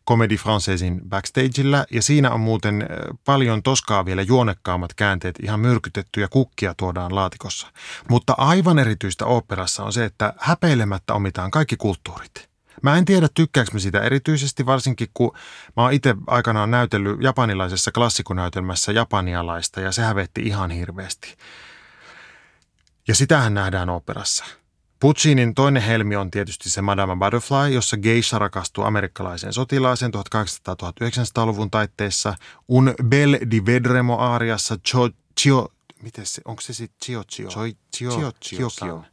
Comedy 0.08 0.36
Françaisin 0.36 1.08
backstageillä, 1.08 1.86
ja 1.92 2.02
siinä 2.02 2.30
on 2.30 2.40
muuten 2.40 2.88
paljon 3.24 3.62
toskaa 3.62 4.04
vielä 4.04 4.22
juonekkaammat 4.22 4.94
käänteet, 4.94 5.34
ihan 5.42 5.60
myrkytettyjä 5.60 6.28
kukkia 6.28 6.74
tuodaan 6.76 7.14
laatikossa. 7.14 7.72
Mutta 8.10 8.34
aivan 8.38 8.78
erityistä 8.78 9.26
oopperassa 9.26 9.84
on 9.84 9.92
se, 9.92 10.04
että 10.04 10.34
häpeilemättä 10.38 11.14
omitaan 11.14 11.50
kaikki 11.50 11.76
kulttuurit. 11.76 12.55
Mä 12.86 12.96
en 12.96 13.04
tiedä, 13.04 13.28
tykkääkö 13.34 13.70
mä 13.72 13.78
sitä 13.78 14.00
erityisesti, 14.00 14.66
varsinkin 14.66 15.08
kun 15.14 15.32
mä 15.76 15.82
oon 15.82 15.92
itse 15.92 16.14
aikanaan 16.26 16.70
näytellyt 16.70 17.22
japanilaisessa 17.22 17.92
klassikonäytelmässä 17.92 18.92
japanialaista 18.92 19.80
ja 19.80 19.92
se 19.92 20.02
hävetti 20.02 20.42
ihan 20.42 20.70
hirveästi. 20.70 21.36
Ja 23.08 23.14
sitähän 23.14 23.54
nähdään 23.54 23.90
operassa. 23.90 24.44
Puccinin 25.00 25.54
toinen 25.54 25.82
helmi 25.82 26.16
on 26.16 26.30
tietysti 26.30 26.70
se 26.70 26.82
Madame 26.82 27.16
Butterfly, 27.16 27.74
jossa 27.74 27.96
geisha 27.96 28.38
rakastuu 28.38 28.84
amerikkalaiseen 28.84 29.52
sotilaaseen 29.52 30.12
1800-1900-luvun 30.14 31.70
taitteessa. 31.70 32.34
Un 32.68 32.94
Bel 33.04 33.38
di 33.50 33.66
Vedremo-aariassa 33.66 34.76
Cho, 34.88 35.10
Chio, 35.40 35.68
miten 36.02 36.26
se, 36.26 36.42
onko 36.44 36.60
se 36.62 36.74
sitten 36.74 36.98
Chio 37.04 37.24
Chio? 37.24 37.48
Chio 37.48 37.62
Chio, 37.96 38.10
Chio. 38.20 38.32
Chio 38.40 38.68
Chio 38.70 39.04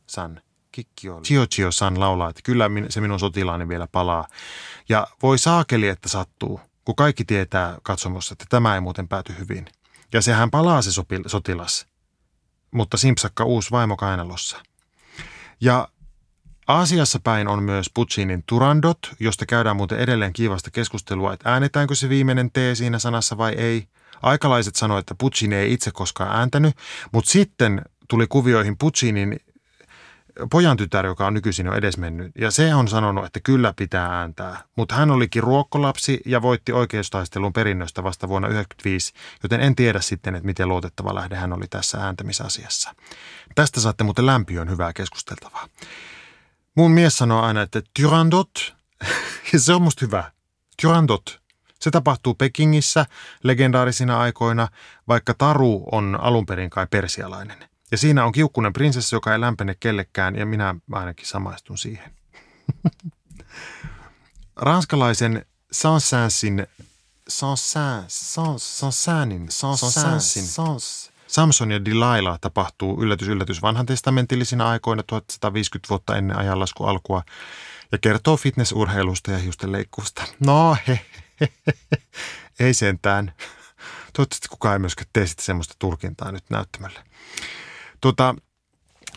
San 1.71 1.99
laulaa, 1.99 2.29
että 2.29 2.41
kyllä 2.43 2.69
se 2.89 3.01
minun 3.01 3.19
sotilaani 3.19 3.67
vielä 3.67 3.87
palaa. 3.87 4.27
Ja 4.89 5.07
voi 5.23 5.37
saakeli, 5.37 5.87
että 5.87 6.09
sattuu, 6.09 6.59
kun 6.85 6.95
kaikki 6.95 7.25
tietää 7.25 7.77
katsomossa, 7.83 8.33
että 8.33 8.45
tämä 8.49 8.75
ei 8.75 8.81
muuten 8.81 9.07
pääty 9.07 9.35
hyvin. 9.39 9.65
Ja 10.13 10.21
sehän 10.21 10.51
palaa 10.51 10.81
se 10.81 10.89
sopil- 10.89 11.29
sotilas, 11.29 11.87
mutta 12.71 12.97
simpsakka 12.97 13.43
uusi 13.43 13.71
vaimo 13.71 13.97
kainalossa. 13.97 14.63
Ja 15.61 15.87
Aasiassa 16.67 17.19
päin 17.23 17.47
on 17.47 17.63
myös 17.63 17.89
Puccinin 17.93 18.43
Turandot, 18.45 18.97
josta 19.19 19.45
käydään 19.45 19.75
muuten 19.75 19.99
edelleen 19.99 20.33
kiivasta 20.33 20.71
keskustelua, 20.71 21.33
että 21.33 21.51
äänetäänkö 21.53 21.95
se 21.95 22.09
viimeinen 22.09 22.51
T 22.51 22.55
siinä 22.73 22.99
sanassa 22.99 23.37
vai 23.37 23.53
ei. 23.53 23.87
Aikalaiset 24.21 24.75
sanoivat, 24.75 25.01
että 25.01 25.15
Puccini 25.15 25.55
ei 25.55 25.73
itse 25.73 25.91
koskaan 25.91 26.35
ääntänyt, 26.35 26.75
mutta 27.11 27.31
sitten 27.31 27.81
tuli 28.07 28.27
kuvioihin 28.27 28.77
Puccinin 28.77 29.39
pojan 30.51 30.77
tytär, 30.77 31.05
joka 31.05 31.27
on 31.27 31.33
nykyisin 31.33 31.65
jo 31.65 31.73
edesmennyt, 31.73 32.31
ja 32.37 32.51
se 32.51 32.75
on 32.75 32.87
sanonut, 32.87 33.25
että 33.25 33.39
kyllä 33.39 33.73
pitää 33.75 34.19
ääntää. 34.19 34.63
Mutta 34.75 34.95
hän 34.95 35.11
olikin 35.11 35.43
ruokkolapsi 35.43 36.21
ja 36.25 36.41
voitti 36.41 36.71
oikeustaistelun 36.71 37.53
perinnöstä 37.53 38.03
vasta 38.03 38.27
vuonna 38.27 38.47
1995, 38.47 39.13
joten 39.43 39.61
en 39.61 39.75
tiedä 39.75 40.01
sitten, 40.01 40.35
että 40.35 40.45
miten 40.45 40.69
luotettava 40.69 41.15
lähde 41.15 41.35
hän 41.35 41.53
oli 41.53 41.67
tässä 41.69 41.97
ääntämisasiassa. 41.97 42.95
Tästä 43.55 43.79
saatte 43.79 44.03
muuten 44.03 44.25
lämpiön 44.25 44.69
hyvää 44.69 44.93
keskusteltavaa. 44.93 45.67
Mun 46.75 46.91
mies 46.91 47.17
sanoo 47.17 47.41
aina, 47.41 47.61
että 47.61 47.81
tyrandot, 47.93 48.75
ja 49.53 49.59
se 49.59 49.73
on 49.73 49.81
musta 49.81 50.05
hyvä. 50.05 50.31
Tyrandot. 50.81 51.43
Se 51.79 51.91
tapahtuu 51.91 52.33
Pekingissä 52.33 53.05
legendaarisina 53.43 54.19
aikoina, 54.19 54.67
vaikka 55.07 55.33
Taru 55.33 55.83
on 55.91 56.17
alun 56.21 56.45
perin 56.45 56.69
kai 56.69 56.87
persialainen– 56.91 57.57
ja 57.93 57.97
siinä 57.97 58.25
on 58.25 58.31
kiukkunen 58.31 58.73
prinsessa, 58.73 59.15
joka 59.15 59.33
ei 59.33 59.41
lämpene 59.41 59.75
kellekään, 59.79 60.35
ja 60.35 60.45
minä 60.45 60.75
ainakin 60.91 61.27
samaistun 61.27 61.77
siihen. 61.77 62.11
Ranskalaisen 64.55 65.45
Sansansin 65.71 66.67
Sansanin, 67.29 69.51
Sansanin, 69.51 70.47
Samson 71.27 71.71
ja 71.71 71.85
Delilah 71.85 72.39
tapahtuu 72.39 73.03
yllätys 73.03 73.27
yllätys 73.27 73.61
vanhan 73.61 73.85
testamentillisina 73.85 74.69
aikoina 74.69 75.03
1150 75.03 75.89
vuotta 75.89 76.17
ennen 76.17 76.37
ajanlasku 76.37 76.83
alkua 76.83 77.23
ja 77.91 77.97
kertoo 77.97 78.37
fitnessurheilusta 78.37 79.31
ja 79.31 79.37
hiusten 79.37 79.71
leikkuusta. 79.71 80.23
No 80.39 80.77
he, 80.87 80.99
he, 81.41 81.53
he, 81.67 81.73
he, 81.91 82.01
ei 82.59 82.73
sentään. 82.73 83.33
Toivottavasti 84.13 84.47
kukaan 84.47 84.73
ei 84.73 84.79
myöskään 84.79 85.09
tee 85.13 85.27
sitten 85.27 85.45
semmoista 85.45 85.75
tulkintaa 85.79 86.31
nyt 86.31 86.43
näyttämälle. 86.49 86.99
Tota, 88.03 88.35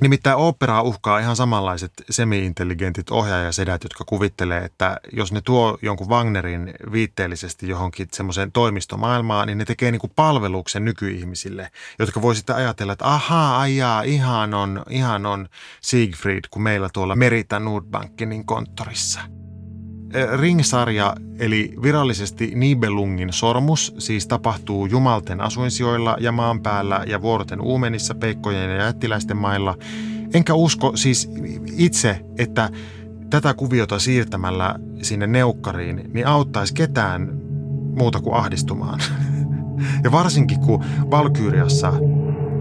Nimittäin 0.00 0.36
operaa 0.36 0.82
uhkaa 0.82 1.18
ihan 1.18 1.36
samanlaiset 1.36 1.92
semi-intelligentit 2.10 3.10
ohjaajasedät, 3.10 3.82
jotka 3.84 4.04
kuvittelee, 4.04 4.64
että 4.64 5.00
jos 5.12 5.32
ne 5.32 5.40
tuo 5.40 5.78
jonkun 5.82 6.08
Wagnerin 6.08 6.74
viitteellisesti 6.92 7.68
johonkin 7.68 8.08
semmoiseen 8.12 8.52
toimistomaailmaan, 8.52 9.46
niin 9.46 9.58
ne 9.58 9.64
tekee 9.64 9.90
niin 9.90 10.00
kuin 10.00 10.12
palveluksen 10.16 10.84
nykyihmisille, 10.84 11.70
jotka 11.98 12.22
voi 12.22 12.34
sitten 12.36 12.56
ajatella, 12.56 12.92
että 12.92 13.14
ahaa, 13.14 13.60
ajaa, 13.60 14.02
ihan 14.02 14.54
on, 14.54 14.82
ihan 14.90 15.26
on 15.26 15.48
Siegfried, 15.80 16.44
kun 16.50 16.62
meillä 16.62 16.88
tuolla 16.92 17.16
Merita 17.16 17.60
Nordbankinin 17.60 18.46
konttorissa– 18.46 19.20
Ring-sarja, 20.36 21.16
eli 21.38 21.74
virallisesti 21.82 22.52
Nibelungin 22.54 23.32
sormus, 23.32 23.94
siis 23.98 24.26
tapahtuu 24.26 24.86
jumalten 24.86 25.40
asuinsijoilla 25.40 26.16
ja 26.20 26.32
maan 26.32 26.60
päällä 26.60 27.04
ja 27.06 27.22
vuoroten 27.22 27.60
uumenissa, 27.60 28.14
peikkojen 28.14 28.70
ja 28.70 28.84
jättiläisten 28.84 29.36
mailla. 29.36 29.78
Enkä 30.34 30.54
usko 30.54 30.96
siis 30.96 31.30
itse, 31.76 32.20
että 32.38 32.70
tätä 33.30 33.54
kuviota 33.54 33.98
siirtämällä 33.98 34.78
sinne 35.02 35.26
neukkariin, 35.26 36.10
niin 36.12 36.26
auttaisi 36.26 36.74
ketään 36.74 37.40
muuta 37.98 38.20
kuin 38.20 38.36
ahdistumaan. 38.36 39.00
Ja 40.04 40.12
varsinkin 40.12 40.60
kun 40.60 40.84
Valkyriassa 41.10 41.92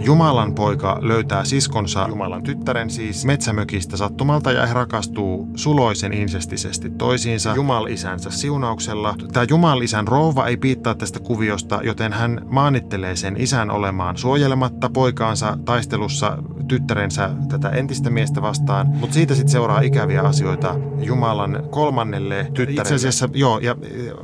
Jumalan 0.05 0.55
poika 0.55 0.97
löytää 1.01 1.43
siskonsa, 1.43 2.05
Jumalan 2.09 2.43
tyttären 2.43 2.89
siis, 2.89 3.25
metsämökistä 3.25 3.97
sattumalta 3.97 4.51
ja 4.51 4.65
he 4.65 4.73
rakastuu 4.73 5.47
suloisen 5.55 6.13
insestisesti 6.13 6.89
toisiinsa 6.89 7.55
Jumal-isänsä 7.55 8.31
siunauksella. 8.31 9.15
Tämä 9.33 9.45
Jumal-isän 9.49 10.07
rouva 10.07 10.47
ei 10.47 10.57
piittaa 10.57 10.95
tästä 10.95 11.19
kuviosta, 11.19 11.79
joten 11.83 12.13
hän 12.13 12.41
maanittelee 12.45 13.15
sen 13.15 13.41
isän 13.41 13.71
olemaan 13.71 14.17
suojelematta 14.17 14.89
poikaansa 14.89 15.57
taistelussa 15.65 16.37
tyttärensä 16.67 17.29
tätä 17.49 17.69
entistä 17.69 18.09
miestä 18.09 18.41
vastaan, 18.41 18.87
mutta 18.87 19.13
siitä 19.13 19.35
sitten 19.35 19.51
seuraa 19.51 19.79
ikäviä 19.81 20.21
asioita 20.21 20.75
Jumalan 20.97 21.63
kolmannelle 21.69 22.43
tyttärelle. 22.43 22.81
Itse 22.81 22.95
asiassa, 22.95 23.29
joo, 23.33 23.59
ja 23.59 23.75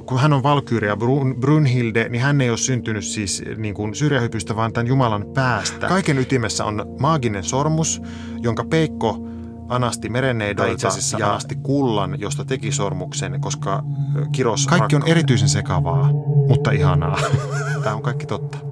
kun 0.05 0.19
hän 0.19 0.33
on 0.33 0.43
Valkyria 0.43 0.97
Brun, 0.97 1.35
Brunhilde, 1.39 2.09
niin 2.09 2.21
hän 2.21 2.41
ei 2.41 2.49
ole 2.49 2.57
syntynyt 2.57 3.03
siis 3.03 3.43
niin 3.57 3.73
kuin 3.73 3.95
syrjähypystä, 3.95 4.55
vaan 4.55 4.73
tämän 4.73 4.87
Jumalan 4.87 5.25
päästä. 5.33 5.87
Kaiken 5.87 6.17
ytimessä 6.17 6.65
on 6.65 6.85
maaginen 6.99 7.43
sormus, 7.43 8.01
jonka 8.39 8.63
Peikko 8.63 9.27
anasti 9.69 10.09
merenneidolta 10.09 10.71
itse 10.71 10.87
asiassa 10.87 11.19
ja 11.19 11.29
anasti 11.29 11.55
kullan, 11.55 12.19
josta 12.19 12.45
teki 12.45 12.71
sormuksen, 12.71 13.41
koska 13.41 13.83
Kiros 14.31 14.67
Kaikki 14.67 14.95
on 14.95 15.03
erityisen 15.05 15.49
sekavaa, 15.49 16.09
mutta 16.47 16.71
ihanaa. 16.71 17.19
Tämä 17.83 17.95
on 17.95 18.01
kaikki 18.01 18.25
totta. 18.25 18.70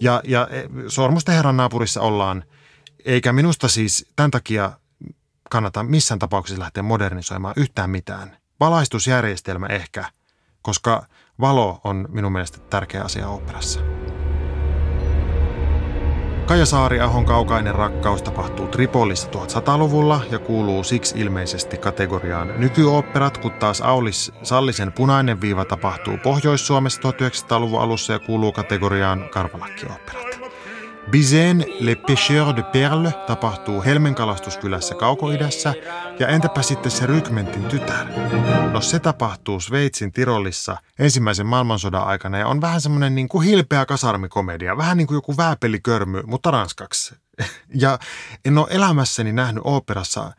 Ja, 0.00 0.20
ja 0.24 0.48
e, 0.50 0.68
sormusten 0.88 1.34
herran 1.34 1.56
naapurissa 1.56 2.00
ollaan, 2.00 2.44
eikä 3.04 3.32
minusta 3.32 3.68
siis 3.68 4.06
tämän 4.16 4.30
takia 4.30 4.72
kannata 5.50 5.82
missään 5.82 6.18
tapauksessa 6.18 6.60
lähteä 6.60 6.82
modernisoimaan 6.82 7.54
yhtään 7.56 7.90
mitään. 7.90 8.36
Valaistusjärjestelmä 8.60 9.66
ehkä, 9.66 10.04
koska 10.62 11.06
valo 11.40 11.80
on 11.84 12.08
minun 12.10 12.32
mielestä 12.32 12.58
tärkeä 12.58 13.02
asia 13.02 13.28
operassa. 13.28 14.03
Kaija 16.46 16.66
Saariahon 16.66 17.24
kaukainen 17.24 17.74
rakkaus 17.74 18.22
tapahtuu 18.22 18.66
Tripolissa 18.66 19.28
1100-luvulla 19.28 20.20
ja 20.30 20.38
kuuluu 20.38 20.84
siksi 20.84 21.18
ilmeisesti 21.18 21.78
kategoriaan 21.78 22.52
nykyoopperat, 22.56 23.38
kun 23.38 23.52
taas 23.52 23.80
Aulis 23.80 24.32
Sallisen 24.42 24.92
punainen 24.92 25.40
viiva 25.40 25.64
tapahtuu 25.64 26.18
Pohjois-Suomessa 26.22 27.00
1900-luvun 27.00 27.80
alussa 27.80 28.12
ja 28.12 28.18
kuuluu 28.18 28.52
kategoriaan 28.52 29.28
karvalakkiooperat. 29.30 30.43
Bizén 31.10 31.64
Le 31.80 31.94
Pêcheur 31.94 32.56
de 32.56 32.62
Perle 32.62 33.12
tapahtuu 33.26 33.82
Helmenkalatuskylässä 33.82 34.94
kaukoidässä 34.94 35.74
ja 36.18 36.28
entäpä 36.28 36.62
sitten 36.62 36.92
se 36.92 37.06
Rykmentin 37.06 37.64
tytär? 37.64 38.06
No 38.72 38.80
se 38.80 38.98
tapahtuu 38.98 39.60
Sveitsin 39.60 40.12
Tirolissa 40.12 40.76
ensimmäisen 40.98 41.46
maailmansodan 41.46 42.04
aikana 42.04 42.38
ja 42.38 42.46
on 42.46 42.60
vähän 42.60 42.80
semmoinen 42.80 43.14
niin 43.14 43.28
kuin 43.28 43.46
hilpeä 43.46 43.86
kasarmikomedia, 43.86 44.76
vähän 44.76 44.96
niin 44.96 45.06
kuin 45.06 45.16
joku 45.16 45.36
vääpelikörmy, 45.36 46.22
mutta 46.26 46.50
ranskaksi. 46.50 47.14
Ja 47.74 47.98
en 48.44 48.58
ole 48.58 48.66
elämässäni 48.70 49.32
nähnyt 49.32 49.62
operassa 49.66 50.32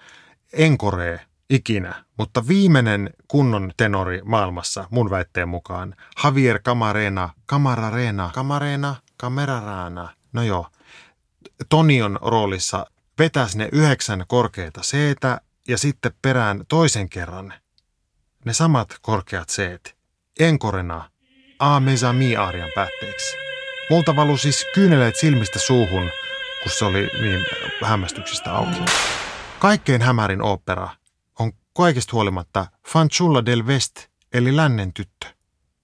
enkoree 0.53 1.19
ikinä, 1.50 2.05
mutta 2.17 2.48
viimeinen 2.48 3.10
kunnon 3.27 3.72
tenori 3.77 4.22
maailmassa 4.24 4.88
mun 4.89 5.10
väitteen 5.10 5.50
mukaan, 5.50 5.95
Javier 6.24 6.62
Camarena, 6.62 7.29
Camararena, 7.50 8.31
Camarena, 8.34 8.95
Camerarana– 9.22 10.10
no 10.36 10.44
joo, 10.44 10.68
Tonion 11.70 12.20
roolissa 12.22 12.86
vetäisi 13.20 13.58
ne 13.58 13.70
yhdeksän 13.72 14.25
korkeita 14.27 14.82
c 14.82 14.98
ja 15.68 15.77
sitten 15.77 16.12
perään 16.22 16.63
toisen 16.68 17.10
kerran 17.10 17.54
ne 18.46 18.54
samat 18.54 18.98
korkeat 19.01 19.50
c 19.50 19.80
enkorena 20.39 21.10
A 21.60 21.80
Mesami 21.80 22.36
aarian 22.36 22.70
päätteeksi. 22.75 23.38
Multa 23.89 24.15
valu 24.15 24.38
siis 24.38 24.65
kyyneleet 24.74 25.15
silmistä 25.15 25.60
suuhun, 25.60 26.12
kun 26.63 26.72
se 26.72 26.86
oli 26.86 27.10
niin 27.22 27.46
hämmästyksestä 27.84 28.54
auki. 28.54 28.80
Kaikkein 29.60 30.01
hämärin 30.01 30.42
opera 30.42 30.89
on 31.39 31.51
kaikesta 31.74 32.13
huolimatta 32.13 32.68
Fanciulla 32.88 33.46
del 33.46 33.65
West, 33.65 33.96
eli 34.34 34.56
lännen 34.56 34.94
tyttö. 34.94 35.27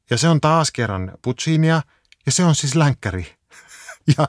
Ja 0.09 0.17
se 0.17 0.29
on 0.29 0.41
taas 0.41 0.71
kerran 0.71 1.11
Puccinia, 1.21 1.81
ja 2.25 2.31
se 2.31 2.43
on 2.43 2.55
siis 2.55 2.75
länkkäri 2.75 3.35
Ja 4.17 4.27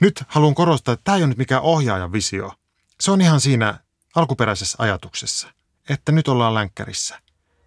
nyt 0.00 0.24
haluan 0.28 0.54
korostaa, 0.54 0.92
että 0.92 1.04
tämä 1.04 1.16
ei 1.16 1.22
ole 1.22 1.28
nyt 1.28 1.38
mikään 1.38 1.62
ohjaajan 1.62 2.12
visio. 2.12 2.52
Se 3.00 3.10
on 3.10 3.20
ihan 3.20 3.40
siinä 3.40 3.78
alkuperäisessä 4.14 4.76
ajatuksessa, 4.80 5.48
että 5.88 6.12
nyt 6.12 6.28
ollaan 6.28 6.54
länkkärissä. 6.54 7.20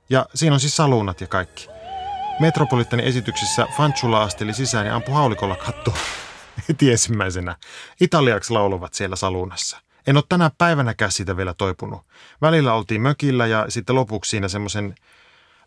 Ja 0.10 0.26
siinä 0.36 0.54
on 0.54 0.60
siis 0.60 0.76
saluunat 0.76 1.22
ja 1.22 1.28
kaikki. 1.28 1.68
Metropolitanin 2.40 3.06
esityksessä 3.06 3.68
Fanchula 3.78 4.24
asteli 4.24 4.54
sisään 4.54 4.86
ja 4.86 4.96
ampui 4.96 5.16
haulikolla 5.16 5.56
kattoon 5.56 5.98
heti 6.70 6.92
ensimmäisenä. 6.92 7.56
Italiaksi 8.02 8.54
lauluvat 8.54 8.94
siellä 8.94 9.16
saluunassa. 9.16 9.82
En 10.08 10.18
ole 10.18 10.24
tänä 10.30 10.52
päivänäkään 10.58 11.12
siitä 11.12 11.38
vielä 11.38 11.54
toipunut. 11.54 12.02
Välillä 12.42 12.74
oltiin 12.74 13.02
mökillä 13.02 13.48
ja 13.48 13.66
sitten 13.70 13.96
lopuksi 13.96 14.30
siinä 14.30 14.48
semmoisen 14.48 14.96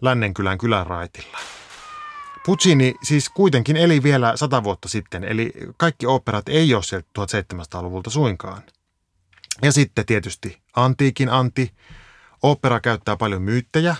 Lännenkylän 0.02 0.58
kylän 0.58 0.86
raitilla. 0.86 1.38
Puccini 2.46 2.94
siis 3.02 3.28
kuitenkin 3.28 3.76
eli 3.76 4.02
vielä 4.02 4.36
sata 4.36 4.64
vuotta 4.64 4.88
sitten, 4.88 5.24
eli 5.24 5.52
kaikki 5.76 6.06
operat 6.06 6.48
ei 6.48 6.74
ole 6.74 6.82
sieltä 6.82 7.08
1700-luvulta 7.18 8.10
suinkaan. 8.10 8.62
Ja 9.62 9.72
sitten 9.72 10.06
tietysti 10.06 10.58
antiikin 10.76 11.28
anti. 11.28 11.72
Opera 12.42 12.80
käyttää 12.80 13.16
paljon 13.16 13.42
myyttejä. 13.42 13.96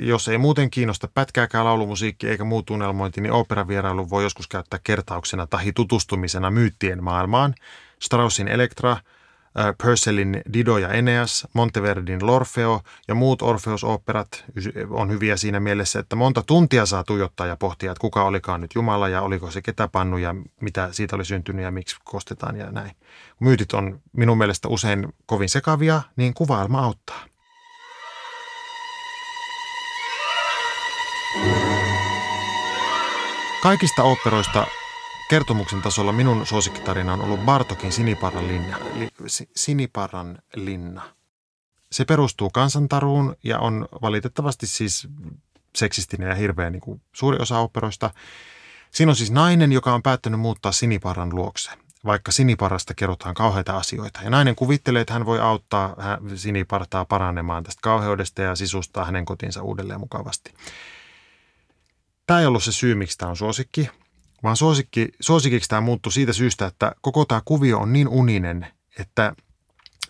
Jos 0.00 0.28
ei 0.28 0.38
muuten 0.38 0.70
kiinnosta 0.70 1.08
pätkääkään 1.14 1.64
laulumusiikki 1.64 2.28
eikä 2.28 2.44
muu 2.44 2.62
tunnelmointi, 2.62 3.20
niin 3.20 3.32
operavierailu 3.32 4.10
voi 4.10 4.22
joskus 4.22 4.48
käyttää 4.48 4.80
kertauksena 4.84 5.46
tai 5.46 5.72
tutustumisena 5.72 6.50
myyttien 6.50 7.04
maailmaan. 7.04 7.54
Straussin 8.02 8.48
Elektra– 8.48 8.96
Purcellin 9.82 10.42
Dido 10.52 10.78
ja 10.78 10.88
Eneas, 10.88 11.48
Monteverdin 11.52 12.20
L'Orfeo 12.20 12.80
ja 13.08 13.14
muut 13.14 13.42
Orfeus-operat 13.42 14.44
on 14.90 15.10
hyviä 15.10 15.36
siinä 15.36 15.60
mielessä, 15.60 15.98
että 15.98 16.16
monta 16.16 16.42
tuntia 16.42 16.86
saa 16.86 17.04
tuijottaa 17.04 17.46
ja 17.46 17.56
pohtia, 17.56 17.92
että 17.92 18.00
kuka 18.00 18.24
olikaan 18.24 18.60
nyt 18.60 18.74
Jumala 18.74 19.08
ja 19.08 19.22
oliko 19.22 19.50
se 19.50 19.62
ketä 19.62 19.88
pannu 19.88 20.16
ja 20.16 20.34
mitä 20.60 20.88
siitä 20.92 21.16
oli 21.16 21.24
syntynyt 21.24 21.64
ja 21.64 21.70
miksi 21.70 21.96
kostetaan 22.04 22.56
ja 22.56 22.72
näin. 22.72 22.92
Myytit 23.40 23.72
on 23.72 24.00
minun 24.12 24.38
mielestä 24.38 24.68
usein 24.68 25.08
kovin 25.26 25.48
sekavia, 25.48 26.02
niin 26.16 26.34
kuvailma 26.34 26.80
auttaa. 26.80 27.20
Kaikista 33.62 34.02
operoista 34.02 34.66
kertomuksen 35.30 35.82
tasolla 35.82 36.12
minun 36.12 36.46
suosikkitarina 36.46 37.12
on 37.12 37.20
ollut 37.20 37.40
Bartokin 37.40 37.92
Siniparan 37.92 38.48
linna. 38.48 38.76
Li, 38.94 39.08
Siniparan 39.56 40.38
linna. 40.54 41.02
Se 41.92 42.04
perustuu 42.04 42.50
kansantaruun 42.50 43.36
ja 43.44 43.58
on 43.58 43.88
valitettavasti 44.02 44.66
siis 44.66 45.08
seksistinen 45.76 46.28
ja 46.28 46.34
hirveä 46.34 46.70
niin 46.70 46.80
kuin 46.80 47.02
suuri 47.12 47.38
osa 47.40 47.58
operoista. 47.58 48.10
Siinä 48.90 49.10
on 49.10 49.16
siis 49.16 49.30
nainen, 49.30 49.72
joka 49.72 49.94
on 49.94 50.02
päättänyt 50.02 50.40
muuttaa 50.40 50.72
Siniparan 50.72 51.34
luokse, 51.34 51.70
vaikka 52.04 52.32
Siniparasta 52.32 52.94
kerrotaan 52.94 53.34
kauheita 53.34 53.76
asioita. 53.76 54.20
Ja 54.22 54.30
nainen 54.30 54.54
kuvittelee, 54.54 55.00
että 55.00 55.12
hän 55.12 55.26
voi 55.26 55.40
auttaa 55.40 55.96
Sinipartaa 56.34 57.04
paranemaan 57.04 57.64
tästä 57.64 57.80
kauheudesta 57.82 58.42
ja 58.42 58.56
sisustaa 58.56 59.04
hänen 59.04 59.24
kotinsa 59.24 59.62
uudelleen 59.62 60.00
mukavasti. 60.00 60.54
Tämä 62.26 62.40
ei 62.40 62.46
ollut 62.46 62.64
se 62.64 62.72
syy, 62.72 62.94
miksi 62.94 63.18
tämä 63.18 63.30
on 63.30 63.36
suosikki, 63.36 63.90
vaan 64.42 64.56
suosikki, 64.56 65.08
suosikiksi 65.20 65.68
tämä 65.68 65.80
muuttui 65.80 66.12
siitä 66.12 66.32
syystä, 66.32 66.66
että 66.66 66.92
koko 67.00 67.24
tämä 67.24 67.42
kuvio 67.44 67.78
on 67.78 67.92
niin 67.92 68.08
uninen, 68.08 68.66
että 68.98 69.32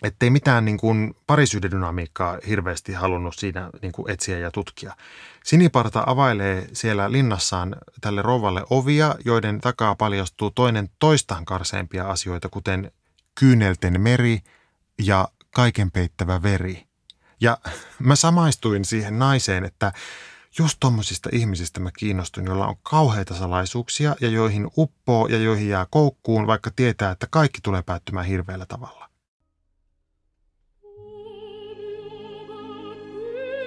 ettei 0.01 0.29
mitään 0.29 0.65
niin 0.65 0.77
kuin 0.77 1.15
parisyydedynamiikkaa 1.27 2.37
hirveästi 2.47 2.93
halunnut 2.93 3.35
siinä 3.35 3.69
niin 3.81 3.91
kuin 3.91 4.11
etsiä 4.11 4.37
ja 4.37 4.51
tutkia. 4.51 4.95
Siniparta 5.43 6.03
availee 6.05 6.67
siellä 6.73 7.11
linnassaan 7.11 7.75
tälle 8.01 8.21
rouvalle 8.21 8.63
ovia, 8.69 9.15
joiden 9.25 9.61
takaa 9.61 9.95
paljastuu 9.95 10.51
toinen 10.51 10.89
toistaan 10.99 11.45
karseempia 11.45 12.09
asioita, 12.09 12.49
kuten 12.49 12.91
kyynelten 13.39 14.01
meri 14.01 14.39
ja 15.05 15.27
kaiken 15.55 15.91
peittävä 15.91 16.43
veri. 16.43 16.83
Ja 17.41 17.57
mä 17.99 18.15
samaistuin 18.15 18.85
siihen 18.85 19.19
naiseen, 19.19 19.65
että 19.65 19.91
just 20.59 20.77
tommosista 20.79 21.29
ihmisistä 21.33 21.79
mä 21.79 21.89
kiinnostun, 21.97 22.45
joilla 22.45 22.67
on 22.67 22.75
kauheita 22.83 23.35
salaisuuksia 23.35 24.15
ja 24.21 24.29
joihin 24.29 24.67
uppoo 24.77 25.27
ja 25.27 25.37
joihin 25.37 25.69
jää 25.69 25.87
koukkuun, 25.89 26.47
vaikka 26.47 26.71
tietää, 26.75 27.11
että 27.11 27.27
kaikki 27.29 27.59
tulee 27.63 27.81
päättymään 27.81 28.25
hirveällä 28.25 28.65
tavalla. 28.65 29.09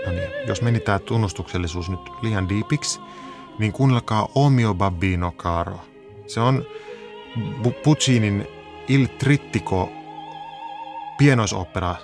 No 0.07 0.13
niin, 0.13 0.31
jos 0.47 0.63
meni 0.63 0.81
tämä 0.81 0.99
tunnustuksellisuus 0.99 1.91
nyt 1.91 2.01
liian 2.23 2.49
diipiksi, 2.49 3.01
niin 3.59 3.73
kuunnelkaa 3.73 4.29
Omio 4.35 4.75
Babbino 4.75 5.33
Caro. 5.33 5.81
Se 6.27 6.41
on 6.41 6.67
Puccinin 7.85 8.47
Il 8.89 9.07
Trittico 9.07 9.93
pienoisopera, 11.19 11.97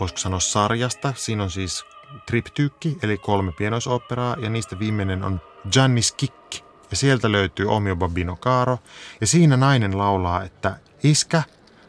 voisiko 0.00 0.18
sanoa 0.18 0.40
sarjasta. 0.40 1.12
Siinä 1.16 1.42
on 1.42 1.50
siis 1.50 1.84
triptyykki, 2.26 2.98
eli 3.02 3.18
kolme 3.18 3.52
pienoisoperaa, 3.52 4.36
ja 4.40 4.50
niistä 4.50 4.78
viimeinen 4.78 5.24
on 5.24 5.40
Gianni 5.72 6.02
Skikki, 6.02 6.64
ja 6.90 6.96
sieltä 6.96 7.32
löytyy 7.32 7.66
Omio 7.66 7.96
Babino 7.96 8.36
Caro. 8.36 8.78
Ja 9.20 9.26
siinä 9.26 9.56
nainen 9.56 9.98
laulaa, 9.98 10.42
että 10.42 10.76
iskä, 11.02 11.42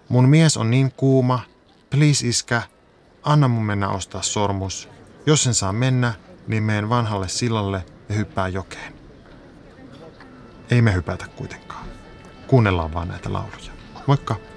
mun 0.09 0.29
mies 0.29 0.57
on 0.57 0.71
niin 0.71 0.91
kuuma, 0.91 1.39
please 1.89 2.27
iskä, 2.27 2.61
anna 3.23 3.47
mun 3.47 3.65
mennä 3.65 3.89
ostaa 3.89 4.21
sormus. 4.21 4.89
Jos 5.25 5.47
en 5.47 5.53
saa 5.53 5.73
mennä, 5.73 6.13
niin 6.47 6.63
meen 6.63 6.89
vanhalle 6.89 7.27
sillalle 7.27 7.85
ja 8.09 8.15
hyppää 8.15 8.47
jokeen. 8.47 8.93
Ei 10.71 10.81
me 10.81 10.93
hypätä 10.93 11.25
kuitenkaan. 11.35 11.85
Kuunnellaan 12.47 12.93
vaan 12.93 13.07
näitä 13.07 13.33
lauluja. 13.33 13.71
Moikka! 14.07 14.48